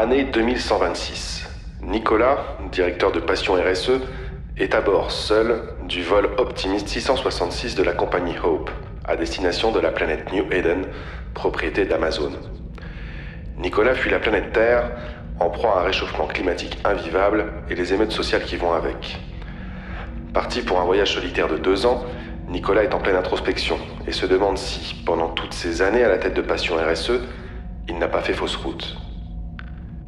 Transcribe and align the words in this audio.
Année 0.00 0.22
2126. 0.22 1.48
Nicolas, 1.82 2.56
directeur 2.70 3.10
de 3.10 3.18
Passion 3.18 3.54
RSE, 3.54 4.00
est 4.56 4.72
à 4.76 4.80
bord 4.80 5.10
seul 5.10 5.60
du 5.88 6.04
vol 6.04 6.28
Optimist 6.38 6.86
666 6.86 7.74
de 7.74 7.82
la 7.82 7.94
compagnie 7.94 8.36
Hope, 8.38 8.70
à 9.04 9.16
destination 9.16 9.72
de 9.72 9.80
la 9.80 9.90
planète 9.90 10.32
New 10.32 10.44
Eden, 10.52 10.84
propriété 11.34 11.84
d'Amazon. 11.84 12.30
Nicolas 13.56 13.96
fuit 13.96 14.12
la 14.12 14.20
planète 14.20 14.52
Terre 14.52 14.88
en 15.40 15.50
proie 15.50 15.78
à 15.78 15.80
un 15.80 15.86
réchauffement 15.86 16.28
climatique 16.28 16.78
invivable 16.84 17.46
et 17.68 17.74
les 17.74 17.92
émeutes 17.92 18.12
sociales 18.12 18.44
qui 18.44 18.54
vont 18.54 18.74
avec. 18.74 19.18
Parti 20.32 20.62
pour 20.62 20.80
un 20.80 20.84
voyage 20.84 21.12
solitaire 21.14 21.48
de 21.48 21.56
deux 21.56 21.86
ans, 21.86 22.04
Nicolas 22.48 22.84
est 22.84 22.94
en 22.94 23.00
pleine 23.00 23.16
introspection 23.16 23.80
et 24.06 24.12
se 24.12 24.26
demande 24.26 24.58
si, 24.58 24.94
pendant 25.04 25.30
toutes 25.30 25.54
ces 25.54 25.82
années 25.82 26.04
à 26.04 26.08
la 26.08 26.18
tête 26.18 26.34
de 26.34 26.42
Passion 26.42 26.76
RSE, 26.76 27.20
il 27.88 27.98
n'a 27.98 28.06
pas 28.06 28.20
fait 28.20 28.32
fausse 28.32 28.54
route. 28.54 28.96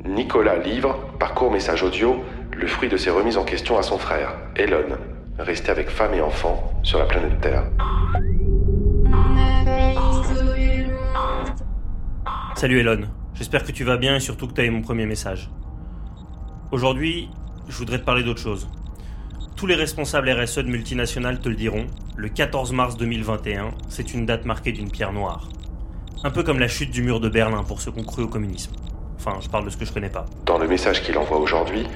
Nicolas 0.05 0.57
livre, 0.57 0.99
par 1.19 1.35
court 1.35 1.53
message 1.53 1.83
audio, 1.83 2.25
le 2.57 2.67
fruit 2.67 2.89
de 2.89 2.97
ses 2.97 3.11
remises 3.11 3.37
en 3.37 3.45
question 3.45 3.77
à 3.77 3.83
son 3.83 3.99
frère, 3.99 4.35
Elon, 4.57 4.97
resté 5.39 5.71
avec 5.71 5.91
femme 5.91 6.15
et 6.15 6.23
enfant 6.23 6.73
sur 6.83 6.99
la 6.99 7.05
planète 7.05 7.39
Terre. 7.41 7.65
Salut 12.55 12.81
Elon, 12.81 13.03
j'espère 13.35 13.65
que 13.65 13.73
tu 13.73 13.85
vas 13.85 13.99
bien 13.99 14.17
et 14.17 14.21
surtout 14.21 14.47
que 14.49 14.55
tu 14.55 14.61
as 14.63 14.65
eu 14.65 14.71
mon 14.71 14.83
premier 14.83 15.05
message. 15.05 15.51
Aujourd'hui, 16.73 17.29
je 17.69 17.77
voudrais 17.77 17.99
te 17.99 18.05
parler 18.05 18.23
d'autre 18.23 18.41
chose. 18.41 18.69
Tous 19.57 19.67
les 19.67 19.75
responsables 19.75 20.31
RSE 20.31 20.59
de 20.59 20.71
multinationales 20.71 21.41
te 21.41 21.49
le 21.51 21.57
diront, 21.57 21.87
le 22.17 22.31
14 22.31 22.73
mars 22.73 22.97
2021, 22.97 23.73
c'est 23.91 24.15
une 24.15 24.25
date 24.25 24.47
marquée 24.47 24.73
d'une 24.73 24.91
pierre 24.91 25.13
noire. 25.13 25.51
Un 26.25 26.31
peu 26.31 26.43
comme 26.43 26.59
la 26.59 26.69
chute 26.69 26.91
du 26.91 27.03
mur 27.03 27.21
de 27.21 27.29
Berlin 27.29 27.65
pour 27.65 27.81
ceux 27.83 27.93
qui 27.93 28.01
ont 28.01 28.05
cru 28.05 28.23
au 28.23 28.29
communisme. 28.29 28.73
Enfin, 29.23 29.39
je 29.41 29.51
parle 29.51 29.67
de 29.67 29.71
ce 29.71 29.77
que 29.77 29.85
je 29.85 29.93
connais 29.93 30.09
pas. 30.09 30.25
Dans 30.47 30.57
le 30.57 30.67
message 30.67 31.03
qu'il 31.03 31.19
envoie 31.19 31.39
aujourd'hui, 31.39 31.87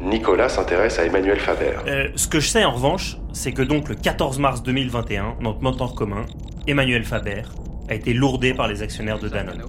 Nicolas 0.00 0.48
s'intéresse 0.48 0.98
à 0.98 1.04
Emmanuel 1.04 1.38
Faber. 1.38 1.76
Euh, 1.86 2.08
ce 2.16 2.26
que 2.26 2.40
je 2.40 2.48
sais 2.48 2.64
en 2.64 2.72
revanche, 2.72 3.18
c'est 3.32 3.52
que 3.52 3.62
donc 3.62 3.88
le 3.88 3.94
14 3.94 4.40
mars 4.40 4.64
2021, 4.64 5.36
notre 5.40 5.62
mentor 5.62 5.94
commun, 5.94 6.26
Emmanuel 6.66 7.04
Faber, 7.04 7.42
a 7.88 7.94
été 7.94 8.12
lourdé 8.12 8.52
par 8.52 8.66
les 8.66 8.82
actionnaires 8.82 9.20
de 9.20 9.28
Danone. 9.28 9.62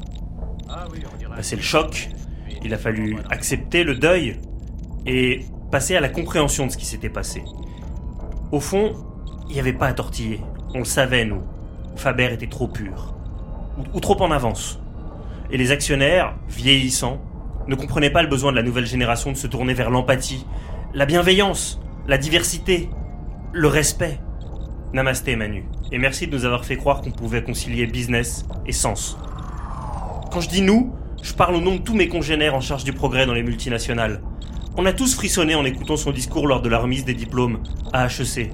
Bah, 0.67 1.37
c'est 1.41 1.55
le 1.55 1.61
choc, 1.61 2.09
il 2.63 2.73
a 2.73 2.79
fallu 2.79 3.17
accepter 3.29 3.83
le 3.83 3.93
deuil 3.93 4.39
et 5.05 5.45
passer 5.69 5.95
à 5.95 6.01
la 6.01 6.09
compréhension 6.09 6.65
de 6.65 6.71
ce 6.71 6.77
qui 6.77 6.85
s'était 6.87 7.09
passé. 7.09 7.43
Au 8.51 8.59
fond, 8.59 8.93
il 9.49 9.53
n'y 9.53 9.59
avait 9.59 9.73
pas 9.73 9.85
à 9.85 9.93
tortiller. 9.93 10.41
On 10.73 10.79
le 10.79 10.85
savait, 10.85 11.25
nous. 11.25 11.43
Faber 11.95 12.33
était 12.33 12.47
trop 12.47 12.67
pur. 12.67 13.13
Ou, 13.77 13.97
ou 13.97 13.99
trop 13.99 14.19
en 14.19 14.31
avance. 14.31 14.79
Et 15.53 15.57
les 15.57 15.69
actionnaires, 15.69 16.35
vieillissants, 16.49 17.21
ne 17.67 17.75
comprenaient 17.75 18.09
pas 18.09 18.23
le 18.23 18.27
besoin 18.27 18.51
de 18.51 18.57
la 18.57 18.63
nouvelle 18.63 18.87
génération 18.87 19.31
de 19.31 19.37
se 19.37 19.45
tourner 19.45 19.75
vers 19.75 19.91
l'empathie, 19.91 20.47
la 20.95 21.05
bienveillance, 21.05 21.79
la 22.07 22.17
diversité, 22.17 22.89
le 23.51 23.67
respect. 23.67 24.19
Namasté 24.93 25.35
Manu, 25.35 25.65
et 25.91 25.99
merci 25.99 26.25
de 26.25 26.35
nous 26.35 26.45
avoir 26.45 26.65
fait 26.65 26.75
croire 26.75 27.01
qu'on 27.01 27.11
pouvait 27.11 27.43
concilier 27.43 27.85
business 27.85 28.45
et 28.65 28.71
sens. 28.71 29.15
Quand 30.31 30.41
je 30.41 30.49
dis 30.49 30.63
nous, 30.63 30.91
je 31.21 31.33
parle 31.33 31.55
au 31.55 31.61
nom 31.61 31.75
de 31.75 31.81
tous 31.81 31.93
mes 31.93 32.07
congénères 32.07 32.55
en 32.55 32.61
charge 32.61 32.83
du 32.83 32.93
progrès 32.93 33.27
dans 33.27 33.33
les 33.33 33.43
multinationales. 33.43 34.21
On 34.75 34.87
a 34.87 34.93
tous 34.93 35.13
frissonné 35.13 35.53
en 35.53 35.65
écoutant 35.65 35.97
son 35.97 36.11
discours 36.11 36.47
lors 36.47 36.63
de 36.63 36.69
la 36.69 36.79
remise 36.79 37.05
des 37.05 37.13
diplômes 37.13 37.59
à 37.91 38.07
HEC. 38.07 38.49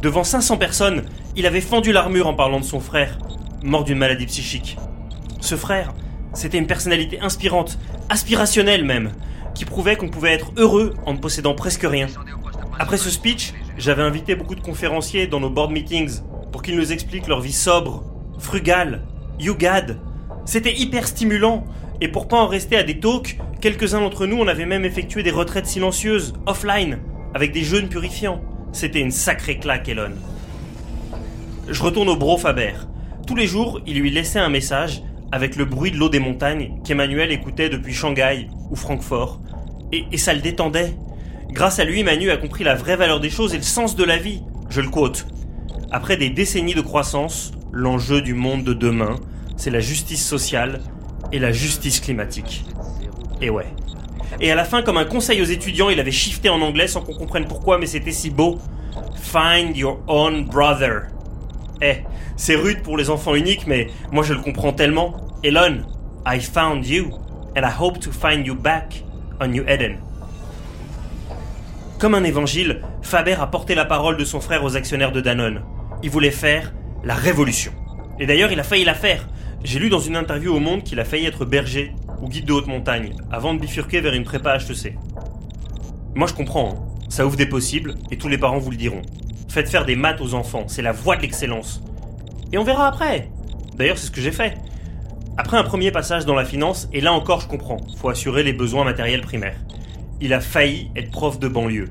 Devant 0.00 0.24
500 0.24 0.56
personnes, 0.56 1.02
il 1.34 1.46
avait 1.46 1.60
fendu 1.60 1.90
l'armure 1.90 2.28
en 2.28 2.34
parlant 2.34 2.60
de 2.60 2.64
son 2.64 2.78
frère, 2.78 3.18
mort 3.64 3.82
d'une 3.82 3.98
maladie 3.98 4.26
psychique. 4.26 4.76
Ce 5.40 5.56
frère, 5.56 5.92
c'était 6.34 6.58
une 6.58 6.66
personnalité 6.66 7.20
inspirante, 7.20 7.78
aspirationnelle 8.08 8.84
même, 8.84 9.12
qui 9.54 9.64
prouvait 9.64 9.96
qu'on 9.96 10.08
pouvait 10.08 10.32
être 10.32 10.52
heureux 10.56 10.94
en 11.06 11.12
ne 11.14 11.18
possédant 11.18 11.54
presque 11.54 11.84
rien. 11.84 12.06
Après 12.78 12.96
ce 12.96 13.10
speech, 13.10 13.52
j'avais 13.76 14.02
invité 14.02 14.34
beaucoup 14.34 14.54
de 14.54 14.60
conférenciers 14.60 15.26
dans 15.26 15.40
nos 15.40 15.50
board 15.50 15.70
meetings 15.70 16.20
pour 16.50 16.62
qu'ils 16.62 16.76
nous 16.76 16.92
expliquent 16.92 17.28
leur 17.28 17.40
vie 17.40 17.52
sobre, 17.52 18.04
frugale, 18.38 19.02
yugad. 19.38 19.98
C'était 20.44 20.74
hyper 20.74 21.06
stimulant, 21.06 21.64
et 22.00 22.08
pour 22.08 22.28
pas 22.28 22.38
en 22.38 22.46
rester 22.46 22.76
à 22.76 22.82
des 22.82 22.98
talks, 22.98 23.38
quelques-uns 23.60 24.00
d'entre 24.00 24.26
nous 24.26 24.38
on 24.38 24.48
avait 24.48 24.66
même 24.66 24.84
effectué 24.84 25.22
des 25.22 25.30
retraites 25.30 25.66
silencieuses, 25.66 26.34
offline, 26.46 26.98
avec 27.34 27.52
des 27.52 27.62
jeûnes 27.62 27.88
purifiants. 27.88 28.42
C'était 28.72 29.00
une 29.00 29.10
sacrée 29.10 29.58
claque, 29.58 29.88
Elon. 29.88 30.12
Je 31.68 31.82
retourne 31.82 32.08
au 32.08 32.16
bro 32.16 32.36
Faber. 32.38 32.72
Tous 33.26 33.36
les 33.36 33.46
jours, 33.46 33.80
il 33.86 34.00
lui 34.00 34.10
laissait 34.10 34.40
un 34.40 34.48
message 34.48 35.02
avec 35.32 35.56
le 35.56 35.64
bruit 35.64 35.90
de 35.90 35.96
l'eau 35.96 36.10
des 36.10 36.20
montagnes 36.20 36.78
qu'Emmanuel 36.84 37.32
écoutait 37.32 37.70
depuis 37.70 37.94
Shanghai 37.94 38.48
ou 38.70 38.76
Francfort. 38.76 39.40
Et, 39.90 40.16
ça 40.18 40.34
le 40.34 40.40
détendait. 40.40 40.94
Grâce 41.50 41.78
à 41.78 41.84
lui, 41.84 42.04
Manu 42.04 42.30
a 42.30 42.36
compris 42.36 42.64
la 42.64 42.74
vraie 42.74 42.96
valeur 42.96 43.18
des 43.18 43.30
choses 43.30 43.54
et 43.54 43.56
le 43.56 43.62
sens 43.62 43.96
de 43.96 44.04
la 44.04 44.18
vie. 44.18 44.42
Je 44.68 44.80
le 44.80 44.88
quote. 44.88 45.26
Après 45.90 46.16
des 46.16 46.30
décennies 46.30 46.74
de 46.74 46.80
croissance, 46.80 47.52
l'enjeu 47.72 48.22
du 48.22 48.34
monde 48.34 48.62
de 48.62 48.72
demain, 48.72 49.16
c'est 49.56 49.70
la 49.70 49.80
justice 49.80 50.24
sociale 50.24 50.80
et 51.32 51.38
la 51.38 51.52
justice 51.52 52.00
climatique. 52.00 52.64
Et 53.40 53.50
ouais. 53.50 53.66
Et 54.40 54.50
à 54.50 54.54
la 54.54 54.64
fin, 54.64 54.82
comme 54.82 54.96
un 54.96 55.04
conseil 55.04 55.40
aux 55.42 55.46
étudiants, 55.46 55.90
il 55.90 56.00
avait 56.00 56.10
shifté 56.10 56.48
en 56.48 56.60
anglais 56.60 56.86
sans 56.86 57.00
qu'on 57.00 57.14
comprenne 57.14 57.46
pourquoi, 57.46 57.78
mais 57.78 57.86
c'était 57.86 58.12
si 58.12 58.30
beau. 58.30 58.58
Find 59.16 59.76
your 59.76 60.00
own 60.08 60.44
brother. 60.44 61.08
Eh, 61.82 61.96
c'est 62.36 62.54
rude 62.54 62.82
pour 62.82 62.96
les 62.96 63.10
enfants 63.10 63.34
uniques, 63.34 63.66
mais 63.66 63.88
moi 64.12 64.22
je 64.22 64.34
le 64.34 64.40
comprends 64.40 64.72
tellement. 64.72 65.16
Elon, 65.42 65.82
I 66.24 66.38
found 66.40 66.86
you, 66.86 67.10
and 67.56 67.62
I 67.62 67.72
hope 67.76 67.98
to 68.00 68.12
find 68.12 68.46
you 68.46 68.54
back 68.54 69.02
on 69.40 69.48
New 69.48 69.64
Eden. 69.66 69.98
Comme 71.98 72.14
un 72.14 72.22
évangile, 72.22 72.82
Faber 73.02 73.36
a 73.40 73.48
porté 73.48 73.74
la 73.74 73.84
parole 73.84 74.16
de 74.16 74.24
son 74.24 74.40
frère 74.40 74.62
aux 74.62 74.76
actionnaires 74.76 75.10
de 75.10 75.20
Danone. 75.20 75.62
Il 76.04 76.10
voulait 76.10 76.30
faire 76.30 76.72
la 77.02 77.14
révolution. 77.14 77.72
Et 78.20 78.26
d'ailleurs, 78.26 78.52
il 78.52 78.60
a 78.60 78.64
failli 78.64 78.84
la 78.84 78.94
faire. 78.94 79.28
J'ai 79.64 79.80
lu 79.80 79.88
dans 79.88 79.98
une 79.98 80.16
interview 80.16 80.54
au 80.54 80.60
Monde 80.60 80.84
qu'il 80.84 81.00
a 81.00 81.04
failli 81.04 81.26
être 81.26 81.44
berger 81.44 81.92
ou 82.20 82.28
guide 82.28 82.44
de 82.44 82.52
haute 82.52 82.68
montagne 82.68 83.14
avant 83.30 83.54
de 83.54 83.60
bifurquer 83.60 84.00
vers 84.00 84.14
une 84.14 84.24
prépa 84.24 84.56
HEC. 84.56 84.96
Moi 86.14 86.26
je 86.28 86.34
comprends, 86.34 86.70
hein. 86.70 87.08
ça 87.08 87.26
ouvre 87.26 87.36
des 87.36 87.46
possibles 87.46 87.94
et 88.10 88.18
tous 88.18 88.28
les 88.28 88.38
parents 88.38 88.58
vous 88.58 88.70
le 88.70 88.76
diront. 88.76 89.02
Faites 89.52 89.68
faire 89.68 89.84
des 89.84 89.96
maths 89.96 90.22
aux 90.22 90.32
enfants, 90.32 90.64
c'est 90.66 90.80
la 90.80 90.92
voie 90.92 91.14
de 91.14 91.20
l'excellence. 91.20 91.82
Et 92.52 92.56
on 92.56 92.64
verra 92.64 92.86
après. 92.86 93.28
D'ailleurs, 93.76 93.98
c'est 93.98 94.06
ce 94.06 94.10
que 94.10 94.22
j'ai 94.22 94.32
fait. 94.32 94.56
Après 95.36 95.58
un 95.58 95.62
premier 95.62 95.90
passage 95.90 96.24
dans 96.24 96.34
la 96.34 96.46
finance, 96.46 96.88
et 96.94 97.02
là 97.02 97.12
encore 97.12 97.42
je 97.42 97.48
comprends, 97.48 97.76
faut 97.98 98.08
assurer 98.08 98.44
les 98.44 98.54
besoins 98.54 98.86
matériels 98.86 99.20
primaires. 99.20 99.58
Il 100.22 100.32
a 100.32 100.40
failli 100.40 100.90
être 100.96 101.10
prof 101.10 101.38
de 101.38 101.48
banlieue. 101.48 101.90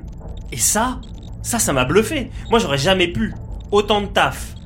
Et 0.50 0.56
ça, 0.56 1.00
ça, 1.42 1.60
ça 1.60 1.72
m'a 1.72 1.84
bluffé. 1.84 2.32
Moi, 2.50 2.58
j'aurais 2.58 2.78
jamais 2.78 3.06
pu. 3.06 3.32
Autant 3.70 4.00
de 4.00 4.06
taf, 4.08 4.56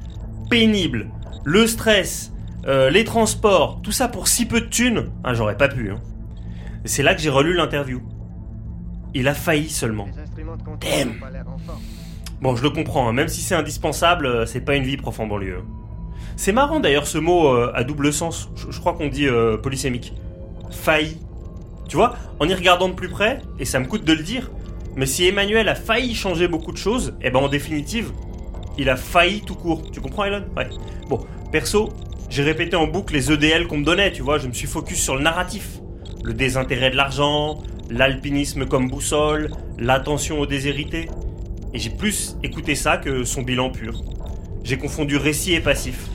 pénible, 0.48 1.10
le 1.44 1.66
stress, 1.66 2.32
euh, 2.66 2.88
les 2.88 3.04
transports, 3.04 3.78
tout 3.82 3.92
ça 3.92 4.08
pour 4.08 4.26
si 4.26 4.46
peu 4.46 4.62
de 4.62 4.68
thunes, 4.68 5.10
ah, 5.22 5.34
j'aurais 5.34 5.58
pas 5.58 5.68
pu. 5.68 5.90
Hein. 5.90 6.00
C'est 6.86 7.02
là 7.02 7.14
que 7.14 7.20
j'ai 7.20 7.28
relu 7.28 7.52
l'interview. 7.52 8.00
Il 9.12 9.28
a 9.28 9.34
failli 9.34 9.68
seulement. 9.68 10.08
Damn. 10.80 11.20
Bon, 12.42 12.54
je 12.54 12.62
le 12.62 12.70
comprends, 12.70 13.08
hein. 13.08 13.12
même 13.12 13.28
si 13.28 13.40
c'est 13.40 13.54
indispensable, 13.54 14.26
euh, 14.26 14.46
c'est 14.46 14.60
pas 14.60 14.76
une 14.76 14.84
vie 14.84 14.98
prof 14.98 15.18
en 15.20 15.26
banlieue. 15.26 15.62
C'est 16.36 16.52
marrant 16.52 16.80
d'ailleurs 16.80 17.06
ce 17.06 17.16
mot 17.16 17.48
euh, 17.48 17.72
à 17.74 17.82
double 17.82 18.12
sens. 18.12 18.50
Je, 18.70 18.78
crois 18.78 18.92
qu'on 18.92 19.08
dit 19.08 19.26
euh, 19.26 19.56
polysémique. 19.56 20.12
Failli. 20.70 21.18
Tu 21.88 21.96
vois, 21.96 22.14
en 22.38 22.48
y 22.48 22.52
regardant 22.52 22.88
de 22.88 22.94
plus 22.94 23.08
près, 23.08 23.40
et 23.58 23.64
ça 23.64 23.78
me 23.78 23.86
coûte 23.86 24.04
de 24.04 24.12
le 24.12 24.22
dire, 24.22 24.50
mais 24.96 25.06
si 25.06 25.26
Emmanuel 25.26 25.68
a 25.68 25.74
failli 25.74 26.14
changer 26.14 26.46
beaucoup 26.46 26.72
de 26.72 26.76
choses, 26.76 27.14
eh 27.22 27.30
ben 27.30 27.38
en 27.38 27.48
définitive, 27.48 28.12
il 28.76 28.90
a 28.90 28.96
failli 28.96 29.40
tout 29.40 29.54
court. 29.54 29.90
Tu 29.90 30.00
comprends, 30.00 30.24
Elon? 30.24 30.44
Ouais. 30.56 30.68
Bon, 31.08 31.24
perso, 31.52 31.90
j'ai 32.28 32.42
répété 32.42 32.76
en 32.76 32.86
boucle 32.86 33.14
les 33.14 33.32
EDL 33.32 33.66
qu'on 33.66 33.78
me 33.78 33.84
donnait, 33.84 34.12
tu 34.12 34.22
vois, 34.22 34.38
je 34.38 34.48
me 34.48 34.52
suis 34.52 34.66
focus 34.66 35.00
sur 35.00 35.16
le 35.16 35.22
narratif. 35.22 35.78
Le 36.22 36.34
désintérêt 36.34 36.90
de 36.90 36.96
l'argent, 36.96 37.62
l'alpinisme 37.88 38.66
comme 38.66 38.90
boussole, 38.90 39.52
l'attention 39.78 40.40
aux 40.40 40.46
déshérités. 40.46 41.08
Et 41.76 41.78
j'ai 41.78 41.90
plus 41.90 42.38
écouté 42.42 42.74
ça 42.74 42.96
que 42.96 43.22
son 43.24 43.42
bilan 43.42 43.68
pur. 43.68 44.02
J'ai 44.64 44.78
confondu 44.78 45.18
récit 45.18 45.52
et 45.52 45.60
passif. 45.60 46.08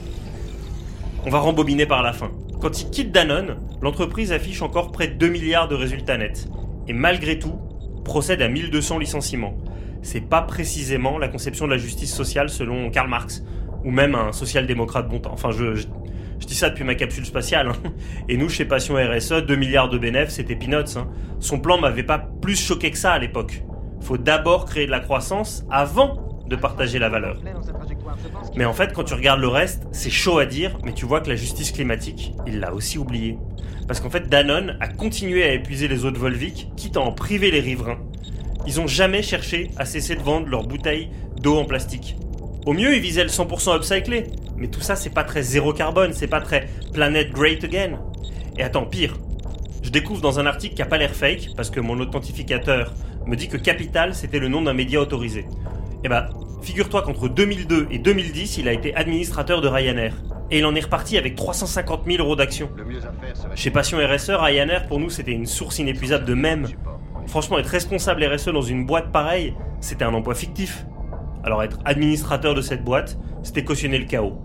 On 1.24 1.30
va 1.30 1.38
rembobiner 1.38 1.86
par 1.86 2.02
la 2.02 2.12
fin. 2.12 2.32
Quand 2.60 2.80
il 2.80 2.90
quitte 2.90 3.12
Danone, 3.12 3.58
l'entreprise 3.80 4.32
affiche 4.32 4.60
encore 4.60 4.90
près 4.90 5.06
de 5.06 5.14
2 5.14 5.28
milliards 5.28 5.68
de 5.68 5.76
résultats 5.76 6.18
nets. 6.18 6.48
Et 6.88 6.92
malgré 6.92 7.38
tout, 7.38 7.60
procède 8.04 8.42
à 8.42 8.48
1200 8.48 8.98
licenciements. 8.98 9.56
C'est 10.02 10.28
pas 10.28 10.42
précisément 10.42 11.16
la 11.16 11.28
conception 11.28 11.66
de 11.66 11.70
la 11.70 11.78
justice 11.78 12.12
sociale 12.12 12.48
selon 12.50 12.90
Karl 12.90 13.08
Marx, 13.08 13.44
ou 13.84 13.92
même 13.92 14.16
un 14.16 14.32
social-démocrate 14.32 15.08
bon 15.08 15.20
temps. 15.20 15.32
Enfin, 15.32 15.52
je, 15.52 15.86
dis 16.44 16.56
ça 16.56 16.70
depuis 16.70 16.82
ma 16.82 16.96
capsule 16.96 17.24
spatiale. 17.24 17.68
Hein. 17.68 17.92
Et 18.28 18.36
nous, 18.36 18.48
chez 18.48 18.64
Passion 18.64 18.96
RSE, 18.96 19.44
2 19.46 19.54
milliards 19.54 19.90
de 19.90 19.98
bénéfices, 19.98 20.34
c'était 20.34 20.56
peanuts. 20.56 20.96
Hein. 20.96 21.06
Son 21.38 21.60
plan 21.60 21.78
m'avait 21.78 22.02
pas 22.02 22.18
plus 22.18 22.56
choqué 22.60 22.90
que 22.90 22.98
ça 22.98 23.12
à 23.12 23.20
l'époque. 23.20 23.62
Faut 24.02 24.18
d'abord 24.18 24.64
créer 24.64 24.86
de 24.86 24.90
la 24.90 25.00
croissance 25.00 25.64
avant 25.70 26.42
de 26.46 26.56
partager 26.56 26.98
la 26.98 27.08
valeur. 27.08 27.38
Mais 28.56 28.64
en 28.64 28.72
fait, 28.72 28.92
quand 28.92 29.04
tu 29.04 29.14
regardes 29.14 29.40
le 29.40 29.48
reste, 29.48 29.86
c'est 29.92 30.10
chaud 30.10 30.38
à 30.38 30.46
dire, 30.46 30.76
mais 30.84 30.92
tu 30.92 31.06
vois 31.06 31.20
que 31.20 31.28
la 31.28 31.36
justice 31.36 31.72
climatique, 31.72 32.34
il 32.46 32.60
l'a 32.60 32.74
aussi 32.74 32.98
oublié. 32.98 33.38
Parce 33.86 34.00
qu'en 34.00 34.10
fait, 34.10 34.28
Danone 34.28 34.76
a 34.80 34.88
continué 34.88 35.44
à 35.44 35.52
épuiser 35.52 35.88
les 35.88 36.04
eaux 36.04 36.10
de 36.10 36.18
Volvic, 36.18 36.68
quitte 36.76 36.96
à 36.96 37.00
en 37.00 37.12
priver 37.12 37.50
les 37.50 37.60
riverains. 37.60 37.98
Ils 38.66 38.80
ont 38.80 38.86
jamais 38.86 39.22
cherché 39.22 39.70
à 39.76 39.84
cesser 39.84 40.14
de 40.14 40.22
vendre 40.22 40.46
leurs 40.48 40.66
bouteilles 40.66 41.10
d'eau 41.40 41.58
en 41.58 41.64
plastique. 41.64 42.16
Au 42.64 42.72
mieux, 42.72 42.94
ils 42.94 43.02
visaient 43.02 43.24
le 43.24 43.30
100% 43.30 43.76
upcyclé. 43.76 44.26
Mais 44.56 44.68
tout 44.68 44.80
ça, 44.80 44.94
c'est 44.94 45.10
pas 45.10 45.24
très 45.24 45.42
zéro 45.42 45.72
carbone, 45.72 46.12
c'est 46.12 46.28
pas 46.28 46.40
très 46.40 46.68
planet 46.92 47.32
great 47.32 47.64
again. 47.64 47.98
Et 48.56 48.62
attends, 48.62 48.84
pire. 48.84 49.18
Je 49.82 49.90
découvre 49.90 50.20
dans 50.20 50.38
un 50.38 50.46
article 50.46 50.76
qui 50.76 50.82
a 50.82 50.86
pas 50.86 50.98
l'air 50.98 51.10
fake, 51.10 51.50
parce 51.56 51.70
que 51.70 51.80
mon 51.80 51.98
authentificateur 51.98 52.94
me 53.26 53.36
dit 53.36 53.48
que 53.48 53.56
Capital, 53.56 54.14
c'était 54.14 54.38
le 54.38 54.48
nom 54.48 54.62
d'un 54.62 54.74
média 54.74 55.00
autorisé. 55.00 55.46
Eh 56.04 56.08
bah, 56.08 56.30
figure-toi 56.62 57.02
qu'entre 57.02 57.28
2002 57.28 57.88
et 57.90 57.98
2010, 57.98 58.58
il 58.58 58.68
a 58.68 58.72
été 58.72 58.94
administrateur 58.94 59.60
de 59.60 59.68
Ryanair. 59.68 60.14
Et 60.50 60.58
il 60.58 60.66
en 60.66 60.74
est 60.74 60.80
reparti 60.80 61.16
avec 61.16 61.34
350 61.34 62.02
000 62.06 62.22
euros 62.22 62.36
d'actions. 62.36 62.70
Chez 63.54 63.70
Passion 63.70 63.98
RSE, 63.98 64.30
Ryanair, 64.30 64.86
pour 64.86 65.00
nous, 65.00 65.10
c'était 65.10 65.32
une 65.32 65.46
source 65.46 65.78
inépuisable 65.78 66.24
de 66.24 66.34
mèmes. 66.34 66.66
Franchement, 67.26 67.58
être 67.58 67.68
responsable 67.68 68.24
RSE 68.24 68.48
dans 68.48 68.62
une 68.62 68.84
boîte 68.84 69.12
pareille, 69.12 69.54
c'était 69.80 70.04
un 70.04 70.12
emploi 70.12 70.34
fictif. 70.34 70.84
Alors 71.44 71.62
être 71.62 71.78
administrateur 71.84 72.54
de 72.54 72.60
cette 72.60 72.84
boîte, 72.84 73.18
c'était 73.42 73.64
cautionner 73.64 73.98
le 73.98 74.04
chaos. 74.04 74.38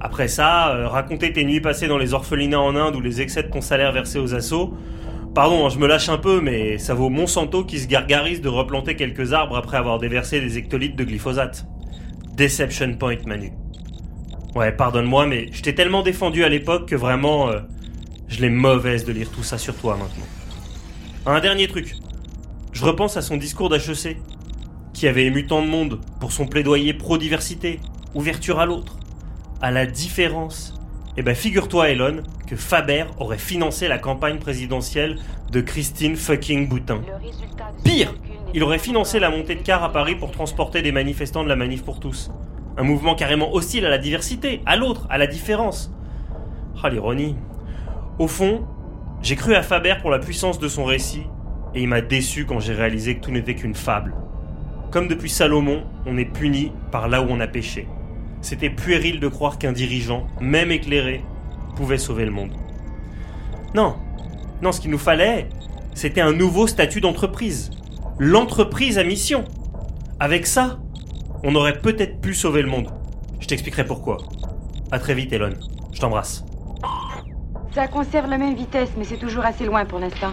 Après 0.00 0.28
ça, 0.28 0.70
euh, 0.70 0.88
raconter 0.88 1.32
tes 1.32 1.44
nuits 1.44 1.60
passées 1.60 1.88
dans 1.88 1.98
les 1.98 2.14
orphelinats 2.14 2.60
en 2.60 2.76
Inde 2.76 2.94
ou 2.94 3.00
les 3.00 3.20
excès 3.20 3.42
de 3.42 3.48
ton 3.48 3.60
salaire 3.60 3.92
versé 3.92 4.18
aux 4.18 4.34
assauts, 4.34 4.74
pardon, 5.34 5.66
hein, 5.66 5.68
je 5.68 5.78
me 5.78 5.86
lâche 5.86 6.08
un 6.08 6.18
peu, 6.18 6.40
mais 6.40 6.78
ça 6.78 6.94
vaut 6.94 7.10
Monsanto 7.10 7.64
qui 7.64 7.78
se 7.78 7.86
gargarise 7.86 8.40
de 8.40 8.48
replanter 8.48 8.96
quelques 8.96 9.32
arbres 9.32 9.56
après 9.56 9.76
avoir 9.76 9.98
déversé 9.98 10.40
des 10.40 10.58
hectolitres 10.58 10.96
de 10.96 11.04
glyphosate. 11.04 11.66
Deception 12.36 12.94
point, 12.94 13.18
Manu. 13.26 13.52
Ouais, 14.54 14.72
pardonne-moi, 14.72 15.26
mais 15.26 15.48
je 15.52 15.62
t'ai 15.62 15.74
tellement 15.74 16.02
défendu 16.02 16.44
à 16.44 16.48
l'époque 16.48 16.88
que 16.88 16.96
vraiment, 16.96 17.48
euh, 17.48 17.60
je 18.28 18.40
l'ai 18.40 18.50
mauvaise 18.50 19.04
de 19.04 19.12
lire 19.12 19.30
tout 19.30 19.42
ça 19.42 19.58
sur 19.58 19.76
toi 19.76 19.96
maintenant. 19.96 20.26
Un 21.26 21.40
dernier 21.40 21.68
truc. 21.68 21.94
Je 22.72 22.84
repense 22.84 23.16
à 23.16 23.22
son 23.22 23.36
discours 23.36 23.68
d'HEC, 23.68 24.18
qui 24.94 25.08
avait 25.08 25.26
ému 25.26 25.46
tant 25.46 25.62
de 25.62 25.68
monde 25.68 26.00
pour 26.20 26.32
son 26.32 26.46
plaidoyer 26.46 26.94
pro-diversité, 26.94 27.80
ouverture 28.14 28.60
à 28.60 28.66
l'autre, 28.66 28.98
à 29.60 29.70
la 29.70 29.86
différence. 29.86 30.74
Eh 31.20 31.22
ben 31.22 31.34
figure-toi 31.34 31.90
Elon 31.90 32.22
que 32.46 32.54
Faber 32.54 33.06
aurait 33.18 33.38
financé 33.38 33.88
la 33.88 33.98
campagne 33.98 34.38
présidentielle 34.38 35.18
de 35.50 35.60
Christine 35.60 36.14
fucking 36.14 36.68
Boutin. 36.68 37.00
Pire, 37.82 38.14
il 38.54 38.62
aurait 38.62 38.78
financé 38.78 39.18
la 39.18 39.28
montée 39.28 39.56
de 39.56 39.62
car 39.62 39.82
à 39.82 39.90
Paris 39.90 40.14
pour 40.14 40.30
transporter 40.30 40.80
des 40.80 40.92
manifestants 40.92 41.42
de 41.42 41.48
la 41.48 41.56
manif 41.56 41.82
pour 41.82 41.98
tous. 41.98 42.30
Un 42.76 42.84
mouvement 42.84 43.16
carrément 43.16 43.52
hostile 43.52 43.84
à 43.84 43.88
la 43.88 43.98
diversité, 43.98 44.62
à 44.64 44.76
l'autre, 44.76 45.08
à 45.10 45.18
la 45.18 45.26
différence. 45.26 45.92
Ah 46.84 46.88
l'ironie. 46.88 47.34
Au 48.20 48.28
fond, 48.28 48.64
j'ai 49.20 49.34
cru 49.34 49.56
à 49.56 49.64
Faber 49.64 49.96
pour 50.00 50.12
la 50.12 50.20
puissance 50.20 50.60
de 50.60 50.68
son 50.68 50.84
récit, 50.84 51.24
et 51.74 51.82
il 51.82 51.88
m'a 51.88 52.00
déçu 52.00 52.46
quand 52.46 52.60
j'ai 52.60 52.74
réalisé 52.74 53.16
que 53.16 53.22
tout 53.22 53.32
n'était 53.32 53.56
qu'une 53.56 53.74
fable. 53.74 54.14
Comme 54.92 55.08
depuis 55.08 55.30
Salomon, 55.30 55.82
on 56.06 56.16
est 56.16 56.32
puni 56.32 56.70
par 56.92 57.08
là 57.08 57.22
où 57.22 57.26
on 57.28 57.40
a 57.40 57.48
péché. 57.48 57.88
C'était 58.40 58.70
puéril 58.70 59.20
de 59.20 59.28
croire 59.28 59.58
qu'un 59.58 59.72
dirigeant, 59.72 60.26
même 60.40 60.70
éclairé, 60.70 61.24
pouvait 61.76 61.98
sauver 61.98 62.24
le 62.24 62.30
monde. 62.30 62.52
Non, 63.74 63.96
non, 64.62 64.72
ce 64.72 64.80
qu'il 64.80 64.90
nous 64.90 64.98
fallait, 64.98 65.48
c'était 65.94 66.20
un 66.20 66.32
nouveau 66.32 66.66
statut 66.66 67.00
d'entreprise. 67.00 67.70
L'entreprise 68.18 68.98
à 68.98 69.04
mission. 69.04 69.44
Avec 70.20 70.46
ça, 70.46 70.78
on 71.44 71.54
aurait 71.54 71.80
peut-être 71.80 72.20
pu 72.20 72.34
sauver 72.34 72.62
le 72.62 72.68
monde. 72.68 72.88
Je 73.40 73.46
t'expliquerai 73.46 73.84
pourquoi. 73.84 74.18
À 74.90 74.98
très 74.98 75.14
vite, 75.14 75.32
Elon. 75.32 75.54
Je 75.92 76.00
t'embrasse. 76.00 76.44
Ça 77.74 77.86
conserve 77.86 78.28
la 78.28 78.38
même 78.38 78.54
vitesse, 78.54 78.90
mais 78.96 79.04
c'est 79.04 79.18
toujours 79.18 79.44
assez 79.44 79.64
loin 79.64 79.84
pour 79.84 80.00
l'instant. 80.00 80.32